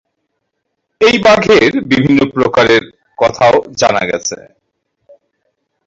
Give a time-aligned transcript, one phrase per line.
[1.01, 2.83] এই বাঘের বিভিন্ন প্রকারের
[3.17, 4.37] কথাও জানা গেছে।